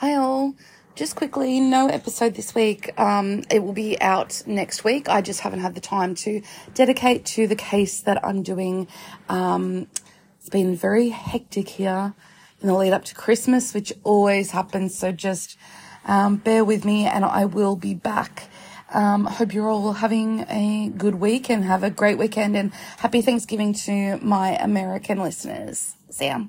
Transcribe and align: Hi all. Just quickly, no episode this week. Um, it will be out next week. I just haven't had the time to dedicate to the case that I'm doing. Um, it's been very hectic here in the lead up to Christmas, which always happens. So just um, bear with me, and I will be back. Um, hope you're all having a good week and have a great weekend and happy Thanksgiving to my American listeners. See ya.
Hi 0.00 0.14
all. 0.14 0.54
Just 0.94 1.14
quickly, 1.14 1.60
no 1.60 1.86
episode 1.86 2.34
this 2.34 2.54
week. 2.54 2.98
Um, 2.98 3.44
it 3.50 3.62
will 3.62 3.74
be 3.74 4.00
out 4.00 4.42
next 4.46 4.82
week. 4.82 5.10
I 5.10 5.20
just 5.20 5.40
haven't 5.40 5.60
had 5.60 5.74
the 5.74 5.80
time 5.82 6.14
to 6.24 6.40
dedicate 6.72 7.26
to 7.36 7.46
the 7.46 7.54
case 7.54 8.00
that 8.00 8.24
I'm 8.24 8.42
doing. 8.42 8.88
Um, 9.28 9.88
it's 10.38 10.48
been 10.48 10.74
very 10.74 11.10
hectic 11.10 11.68
here 11.68 12.14
in 12.62 12.68
the 12.68 12.72
lead 12.72 12.94
up 12.94 13.04
to 13.04 13.14
Christmas, 13.14 13.74
which 13.74 13.92
always 14.02 14.52
happens. 14.52 14.96
So 14.96 15.12
just 15.12 15.58
um, 16.06 16.36
bear 16.36 16.64
with 16.64 16.86
me, 16.86 17.04
and 17.04 17.22
I 17.22 17.44
will 17.44 17.76
be 17.76 17.92
back. 17.92 18.44
Um, 18.94 19.26
hope 19.26 19.52
you're 19.52 19.68
all 19.68 19.92
having 19.92 20.46
a 20.48 20.90
good 20.96 21.16
week 21.16 21.50
and 21.50 21.62
have 21.64 21.82
a 21.82 21.90
great 21.90 22.16
weekend 22.16 22.56
and 22.56 22.72
happy 22.72 23.20
Thanksgiving 23.20 23.74
to 23.84 24.16
my 24.22 24.56
American 24.56 25.18
listeners. 25.18 25.92
See 26.08 26.28
ya. 26.28 26.44